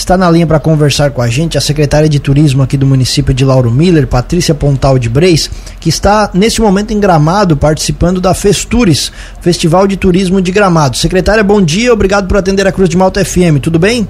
[0.00, 3.34] Está na linha para conversar com a gente a secretária de Turismo aqui do município
[3.34, 8.32] de Lauro Miller, Patrícia Pontal de Breis, que está nesse momento em Gramado participando da
[8.32, 10.96] Festures, Festival de Turismo de Gramado.
[10.96, 14.08] Secretária, bom dia, obrigado por atender a Cruz de Malta FM, tudo bem?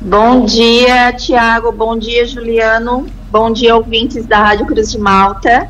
[0.00, 5.66] Bom dia, Tiago, bom dia, Juliano, bom dia, ouvintes da Rádio Cruz de Malta.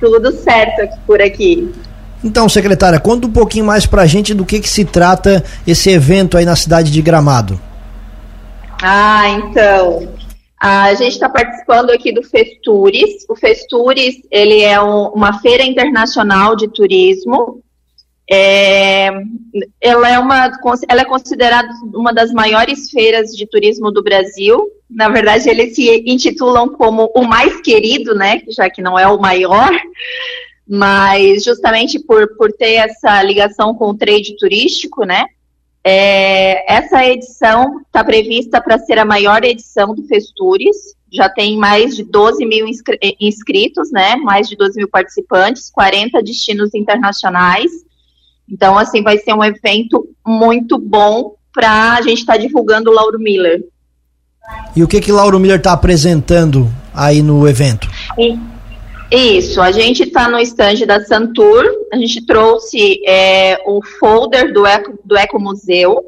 [0.00, 1.70] Tudo certo aqui por aqui.
[2.24, 6.38] Então, secretária, conta um pouquinho mais pra gente do que, que se trata esse evento
[6.38, 7.67] aí na cidade de Gramado.
[8.82, 10.14] Ah, então.
[10.60, 13.24] A gente está participando aqui do Festures.
[13.28, 17.62] O Festures ele é um, uma feira internacional de turismo.
[18.30, 19.08] É,
[19.80, 20.50] ela, é uma,
[20.88, 24.68] ela é considerada uma das maiores feiras de turismo do Brasil.
[24.90, 28.42] Na verdade, eles se intitulam como o mais querido, né?
[28.48, 29.70] Já que não é o maior
[30.68, 35.24] mas justamente por, por ter essa ligação com o trade turístico, né?
[35.90, 40.76] É, essa edição está prevista para ser a maior edição do Festures,
[41.10, 44.14] já tem mais de 12 mil eh, inscritos, né?
[44.16, 47.70] Mais de 12 mil participantes, 40 destinos internacionais.
[48.46, 52.94] Então, assim, vai ser um evento muito bom para a gente estar tá divulgando o
[52.94, 53.64] Lauro Miller.
[54.76, 57.88] E o que que Lauro Miller está apresentando aí no evento?
[58.14, 58.38] Sim.
[59.10, 63.58] Isso, a gente está no estande da Santur, a gente trouxe é,
[63.98, 66.04] folder do Eco, do Eco Museu,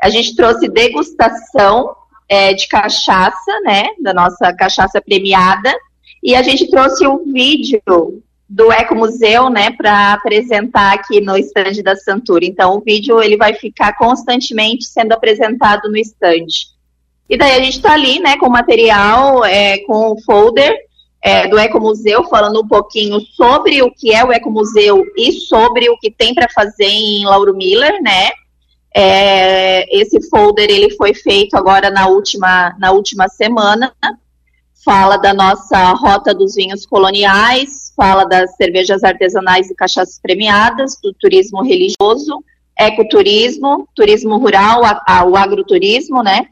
[0.00, 1.94] a gente trouxe degustação
[2.26, 5.74] é, de cachaça, né, da nossa cachaça premiada,
[6.22, 7.82] e a gente trouxe um vídeo
[8.48, 12.40] do Eco Museu, né, para apresentar aqui no estande da Santur.
[12.42, 16.68] Então, o vídeo ele vai ficar constantemente sendo apresentado no estande.
[17.28, 20.87] E daí a gente está ali, né, com material, é, com o folder,
[21.22, 25.98] é, do Ecomuseu, falando um pouquinho sobre o que é o Ecomuseu e sobre o
[25.98, 28.30] que tem para fazer em Lauro Miller, né?
[28.94, 33.92] É, esse folder ele foi feito agora na última, na última semana.
[34.84, 41.12] Fala da nossa rota dos vinhos coloniais, fala das cervejas artesanais e cachaças premiadas, do
[41.12, 42.42] turismo religioso,
[42.78, 46.46] ecoturismo, turismo rural, a, a, o agroturismo, né?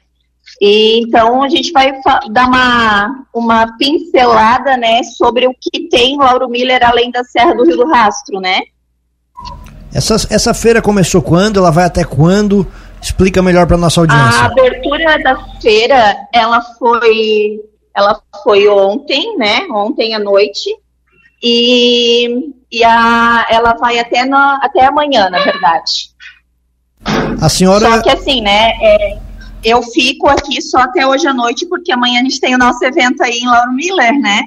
[0.60, 1.92] E, então a gente vai
[2.30, 7.64] dar uma, uma pincelada né, sobre o que tem Lauro Miller além da Serra do
[7.64, 8.60] Rio do Rastro, né?
[9.92, 11.58] Essa, essa feira começou quando?
[11.58, 12.66] Ela vai até quando?
[13.00, 14.40] Explica melhor para nossa audiência.
[14.40, 17.60] A abertura da feira, ela foi,
[17.94, 19.66] ela foi ontem, né?
[19.70, 20.68] Ontem à noite.
[21.42, 26.10] E, e a, ela vai até, na, até amanhã, na verdade.
[27.40, 27.88] A senhora.
[27.88, 28.72] Só que assim, né?
[28.80, 29.18] É,
[29.64, 32.84] eu fico aqui só até hoje à noite, porque amanhã a gente tem o nosso
[32.84, 34.42] evento aí em Lauro Miller, né?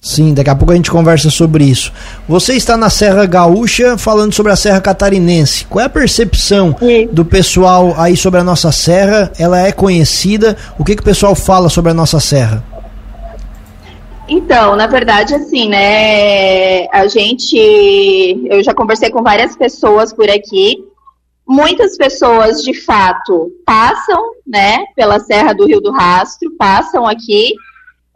[0.00, 1.92] Sim, daqui a pouco a gente conversa sobre isso.
[2.28, 5.64] Você está na Serra Gaúcha falando sobre a Serra Catarinense.
[5.66, 7.08] Qual é a percepção Sim.
[7.12, 9.32] do pessoal aí sobre a nossa serra?
[9.38, 10.56] Ela é conhecida?
[10.78, 12.64] O que, que o pessoal fala sobre a nossa serra?
[14.28, 16.86] Então, na verdade, assim, né?
[16.88, 17.56] A gente.
[18.50, 20.78] Eu já conversei com várias pessoas por aqui
[21.52, 27.52] Muitas pessoas, de fato, passam, né, pela Serra do Rio do Rastro, passam aqui,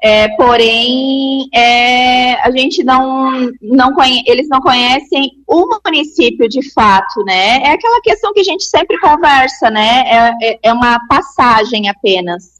[0.02, 7.22] é, porém, é, a gente não, não conhe eles não conhecem o município de fato,
[7.26, 7.58] né?
[7.58, 10.04] É aquela questão que a gente sempre conversa, né?
[10.06, 12.58] É, é, é uma passagem apenas.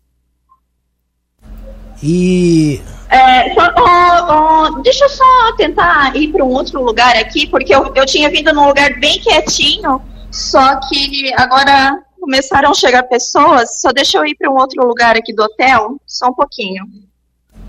[2.02, 7.46] E é, só, oh, oh, deixa eu só tentar ir para um outro lugar aqui,
[7.46, 10.02] porque eu, eu tinha vindo num lugar bem quietinho
[10.36, 15.16] só que agora começaram a chegar pessoas, só deixa eu ir para um outro lugar
[15.16, 16.84] aqui do hotel, só um pouquinho.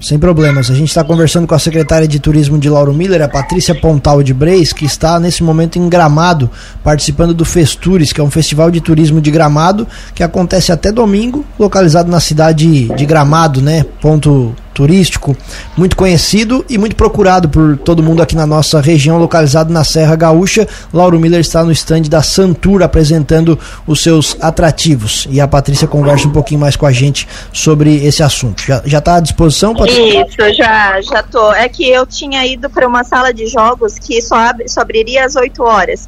[0.01, 0.69] Sem problemas.
[0.69, 4.22] A gente está conversando com a secretária de Turismo de Lauro Miller, a Patrícia Pontal
[4.22, 6.51] de Breis, que está nesse momento em Gramado,
[6.83, 11.45] participando do Festures, que é um festival de turismo de Gramado, que acontece até domingo,
[11.57, 13.85] localizado na cidade de Gramado, né?
[14.01, 15.36] Ponto turístico
[15.76, 20.16] muito conhecido e muito procurado por todo mundo aqui na nossa região, localizado na Serra
[20.16, 20.68] Gaúcha.
[20.94, 23.58] Lauro Miller está no estande da Santur apresentando
[23.88, 25.28] os seus atrativos.
[25.32, 28.62] E a Patrícia conversa um pouquinho mais com a gente sobre esse assunto.
[28.85, 30.28] Já está à disposição, Patrícia?
[30.28, 31.52] Isso, já, já tô.
[31.53, 35.26] É que eu tinha ido para uma sala de jogos que só, abre, só abriria
[35.26, 36.08] às 8 horas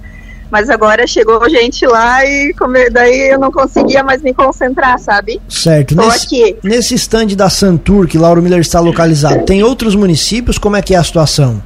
[0.50, 2.54] mas agora chegou gente lá e
[2.92, 5.42] daí eu não conseguia mais me concentrar, sabe?
[5.48, 5.96] Certo.
[5.96, 6.57] Tô nesse, aqui.
[6.63, 10.57] Nesse stand da Santur, que Lauro Miller está localizado, tem outros municípios?
[10.57, 11.62] Como é que é a situação?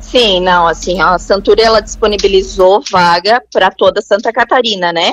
[0.00, 5.12] Sim, não, assim, a Santur ela disponibilizou vaga para toda Santa Catarina, né?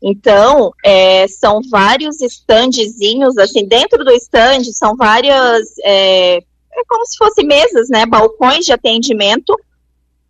[0.00, 7.16] Então, é, são vários standzinhos, assim, dentro do stand são várias, é, é como se
[7.16, 9.58] fossem mesas, né, balcões de atendimento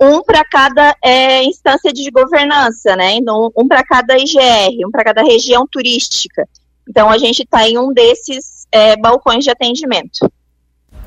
[0.01, 3.15] um para cada é, instância de governança, né?
[3.15, 6.49] Então, um para cada IGR, um para cada região turística.
[6.89, 10.31] Então a gente está em um desses é, balcões de atendimento.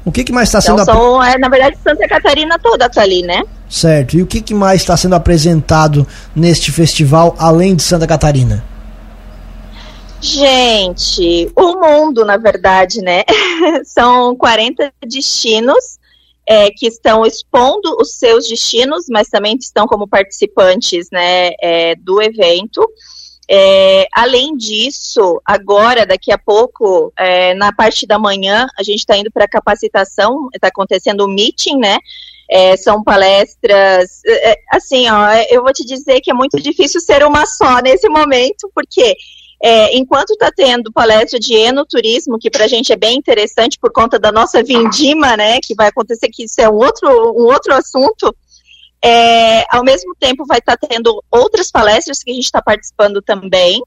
[0.06, 3.02] O que, que mais está sendo então, são, é, Na verdade, Santa Catarina toda está
[3.02, 3.44] ali, né?
[3.70, 4.18] Certo.
[4.18, 8.64] E o que, que mais está sendo apresentado neste festival, além de Santa Catarina?
[10.20, 13.24] Gente, o mundo, na verdade, né?
[13.86, 16.00] São 40 destinos
[16.52, 22.22] é, que estão expondo os seus destinos, mas também estão como participantes né, é, do
[22.22, 22.86] evento.
[23.50, 29.16] É, além disso, agora, daqui a pouco, é, na parte da manhã, a gente está
[29.16, 31.98] indo para capacitação, está acontecendo o um meeting, né?
[32.50, 37.24] É, são palestras, é, assim, ó, eu vou te dizer que é muito difícil ser
[37.26, 39.16] uma só nesse momento, porque
[39.64, 43.92] é, enquanto está tendo palestra de enoturismo, que para a gente é bem interessante por
[43.92, 47.74] conta da nossa vindima, né, que vai acontecer, que isso é um outro, um outro
[47.74, 48.36] assunto,
[49.04, 53.22] é, ao mesmo tempo vai estar tá tendo outras palestras que a gente está participando
[53.22, 53.82] também,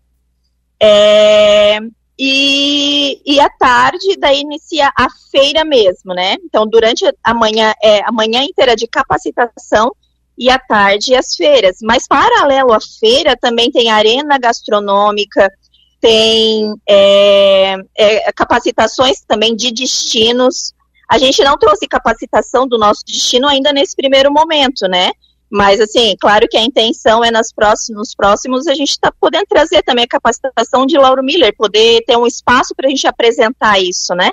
[0.81, 1.79] é,
[2.19, 6.37] e, e à tarde daí inicia a feira mesmo, né?
[6.45, 9.91] Então, durante a manhã, é, a manhã inteira de capacitação
[10.39, 11.79] e à tarde as feiras.
[11.83, 15.51] Mas paralelo à feira também tem arena gastronômica,
[16.05, 20.75] tem é, é, capacitações também de destinos.
[21.09, 25.13] A gente não trouxe capacitação do nosso destino ainda nesse primeiro momento, né?
[25.51, 29.47] Mas, assim, claro que a intenção é nas próximos, nos próximos a gente está podendo
[29.49, 33.81] trazer também a capacitação de Lauro Miller, poder ter um espaço para a gente apresentar
[33.81, 34.31] isso, né?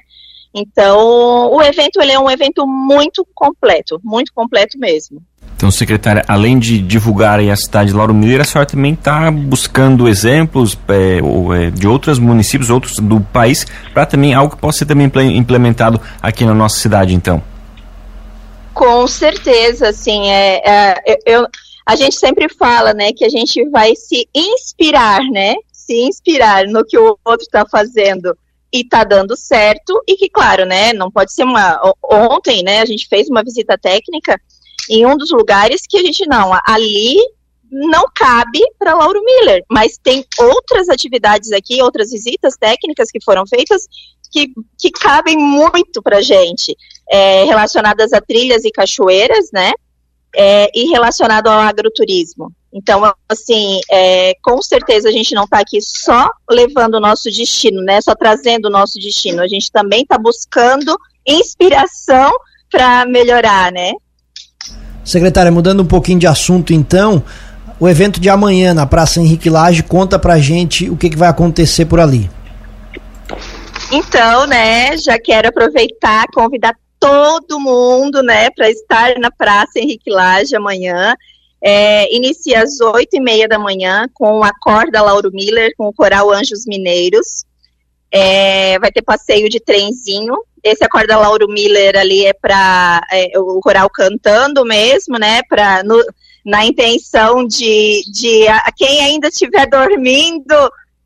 [0.54, 5.24] Então, o evento ele é um evento muito completo, muito completo mesmo.
[5.62, 10.10] Então, secretária, além de divulgar a cidade de Lauro Miller, a senhora também está buscando
[10.10, 14.86] exemplos é, é, de outros municípios, outros do país, para também algo que possa ser
[14.88, 17.44] também implementado aqui na nossa cidade, então.
[18.74, 20.32] Com certeza, sim.
[20.32, 21.46] É, é, eu,
[21.86, 26.84] a gente sempre fala, né, que a gente vai se inspirar, né, se inspirar no
[26.84, 28.36] que o outro está fazendo
[28.74, 31.80] e está dando certo e que, claro, né, não pode ser uma...
[32.02, 34.42] Ontem, né, a gente fez uma visita técnica
[34.92, 37.16] em um dos lugares que a gente não, ali
[37.72, 43.48] não cabe para Lauro Miller, mas tem outras atividades aqui, outras visitas técnicas que foram
[43.48, 43.88] feitas
[44.30, 46.76] que, que cabem muito para gente,
[47.10, 49.72] é, relacionadas a trilhas e cachoeiras, né?
[50.36, 52.52] É, e relacionado ao agroturismo.
[52.74, 57.82] Então, assim, é, com certeza a gente não está aqui só levando o nosso destino,
[57.82, 58.02] né?
[58.02, 59.42] Só trazendo o nosso destino.
[59.42, 62.32] A gente também está buscando inspiração
[62.70, 63.92] para melhorar, né?
[65.04, 67.24] Secretária, mudando um pouquinho de assunto então,
[67.80, 71.30] o evento de amanhã na Praça Henrique Lage, conta pra gente o que, que vai
[71.30, 72.30] acontecer por ali.
[73.92, 80.56] Então, né, já quero aproveitar, convidar todo mundo, né, para estar na Praça Henrique Lage
[80.56, 81.16] amanhã.
[81.64, 85.94] É, inicia às oito e meia da manhã com a corda Lauro Miller, com o
[85.94, 87.46] coral Anjos Mineiros.
[88.12, 90.36] É, vai ter passeio de trenzinho.
[90.64, 95.42] Esse Acorda Lauro Miller ali é para é, o coral cantando mesmo, né?
[95.50, 96.00] Pra, no,
[96.46, 100.56] na intenção de, de a, quem ainda estiver dormindo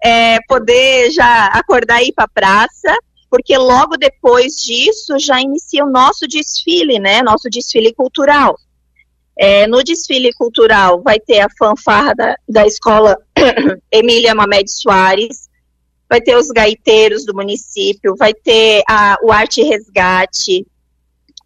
[0.03, 2.95] é, poder já acordar e ir para a praça,
[3.29, 7.21] porque logo depois disso já inicia o nosso desfile, né?
[7.21, 8.55] Nosso desfile cultural.
[9.37, 13.17] É, no desfile cultural vai ter a fanfarra da, da escola
[13.91, 15.44] Emília Mamed Soares,
[16.09, 20.65] vai ter os gaiteiros do município, vai ter a, o Arte Resgate,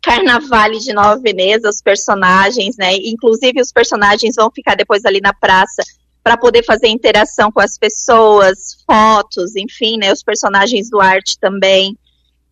[0.01, 2.95] Carnavale de Nova Veneza, os personagens, né?
[2.95, 5.83] Inclusive os personagens vão ficar depois ali na praça
[6.23, 10.11] para poder fazer interação com as pessoas, fotos, enfim, né?
[10.11, 11.97] Os personagens do arte também.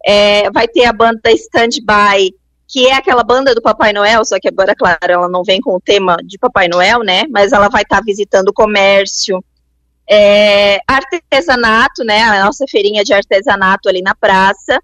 [0.06, 2.34] É, vai ter a banda Standby,
[2.68, 5.76] que é aquela banda do Papai Noel, só que agora, claro, ela não vem com
[5.76, 7.24] o tema de Papai Noel, né?
[7.30, 9.44] Mas ela vai estar tá visitando o comércio.
[10.10, 12.22] É, artesanato, né?
[12.24, 14.80] A nossa feirinha de artesanato ali na praça.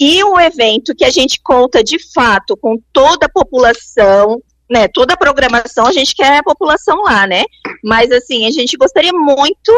[0.00, 4.86] E um evento que a gente conta de fato com toda a população, né?
[4.88, 7.44] Toda a programação, a gente quer a população lá, né?
[7.82, 9.72] Mas assim, a gente gostaria muito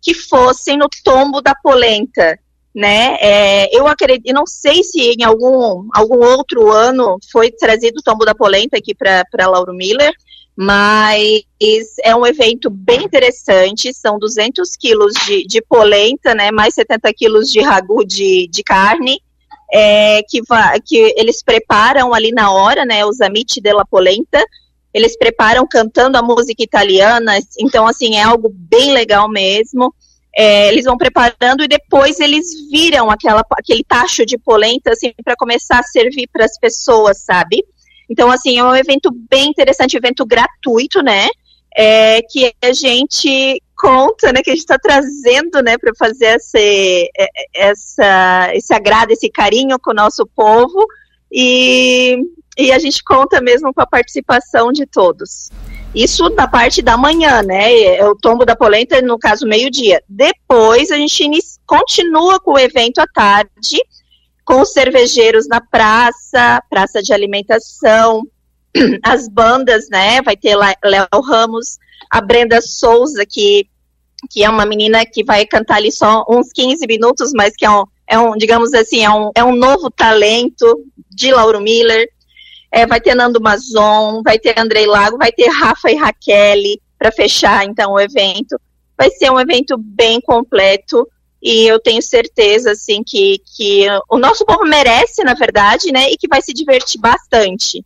[0.00, 2.38] que fossem no tombo da polenta,
[2.74, 3.16] né?
[3.20, 8.24] É, eu acredito, não sei se em algum, algum outro ano foi trazido o tombo
[8.24, 10.12] da polenta aqui para Lauro Miller,
[10.60, 11.44] mas
[12.02, 17.46] é um evento bem interessante, são 200 quilos de, de polenta, né, mais 70 quilos
[17.48, 19.22] de ragu de, de carne,
[19.72, 20.40] é, que,
[20.84, 24.44] que eles preparam ali na hora, né, os amici della polenta,
[24.92, 29.94] eles preparam cantando a música italiana, então, assim, é algo bem legal mesmo,
[30.36, 35.36] é, eles vão preparando e depois eles viram aquela, aquele tacho de polenta, assim, para
[35.36, 37.64] começar a servir para as pessoas, sabe?
[38.08, 41.28] Então, assim, é um evento bem interessante, evento gratuito, né?
[41.76, 47.08] É, que a gente conta, né, que a gente está trazendo, né, para fazer esse,
[47.54, 50.84] essa, esse agrado, esse carinho com o nosso povo
[51.30, 52.16] e,
[52.58, 55.50] e a gente conta mesmo com a participação de todos.
[55.94, 57.96] Isso na parte da manhã, né?
[57.96, 60.02] É o tombo da polenta, no caso, meio-dia.
[60.08, 61.24] Depois a gente
[61.66, 63.80] continua com o evento à tarde,
[64.48, 68.26] com os cervejeiros na praça, praça de alimentação,
[69.04, 70.22] as bandas, né?
[70.22, 71.76] Vai ter Léo Ramos,
[72.10, 73.68] a Brenda Souza, que,
[74.30, 77.70] que é uma menina que vai cantar ali só uns 15 minutos, mas que é
[77.70, 82.08] um, é um digamos assim, é um, é um novo talento de Lauro Miller.
[82.72, 86.62] É, vai ter Nando Mazon, vai ter Andrei Lago, vai ter Rafa e Raquel
[86.98, 88.58] para fechar então o evento.
[88.96, 91.06] Vai ser um evento bem completo
[91.42, 96.16] e eu tenho certeza assim que, que o nosso povo merece, na verdade, né, e
[96.16, 97.84] que vai se divertir bastante.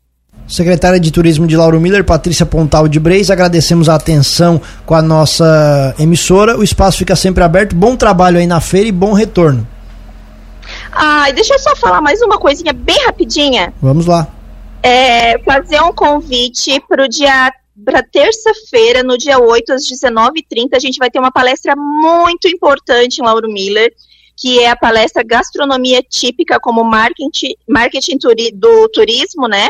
[0.49, 5.01] Secretária de Turismo de Lauro Miller, Patrícia Pontal de Breis, agradecemos a atenção com a
[5.01, 6.59] nossa emissora.
[6.59, 7.77] O espaço fica sempre aberto.
[7.77, 9.67] Bom trabalho aí na feira e bom retorno.
[10.91, 13.73] Ah, deixa eu só falar mais uma coisinha bem rapidinha.
[13.81, 14.27] Vamos lá.
[14.83, 17.53] É, fazer um convite para o dia
[17.85, 23.19] para terça-feira, no dia 8, às 19h30, a gente vai ter uma palestra muito importante
[23.19, 23.93] em Lauro Miller,
[24.37, 28.19] que é a palestra Gastronomia Típica como Marketing, marketing
[28.55, 29.69] do Turismo, né?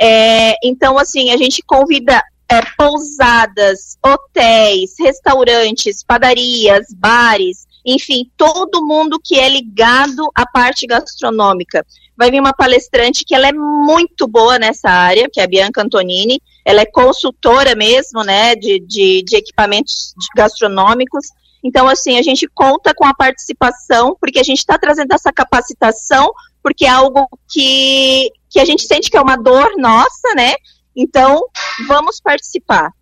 [0.00, 9.20] É, então, assim, a gente convida é, pousadas, hotéis, restaurantes, padarias, bares, enfim, todo mundo
[9.22, 11.84] que é ligado à parte gastronômica.
[12.16, 15.82] Vai vir uma palestrante que ela é muito boa nessa área, que é a Bianca
[15.82, 16.40] Antonini.
[16.64, 21.26] Ela é consultora mesmo, né, de, de, de equipamentos gastronômicos.
[21.64, 26.32] Então, assim, a gente conta com a participação, porque a gente está trazendo essa capacitação,
[26.62, 30.54] porque é algo que, que a gente sente que é uma dor nossa, né?
[30.94, 31.44] Então,
[31.88, 32.92] vamos participar.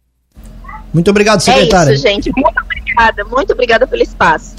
[0.92, 1.90] Muito obrigado, secretária.
[1.90, 2.32] É isso, gente.
[2.34, 3.25] Muito obrigada.
[3.25, 4.56] Muito obrigada pelo espaço.